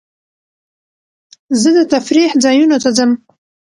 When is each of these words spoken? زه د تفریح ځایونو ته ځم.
زه 1.61 1.69
د 1.77 1.79
تفریح 1.93 2.31
ځایونو 2.43 2.77
ته 2.83 2.89
ځم. 2.97 3.11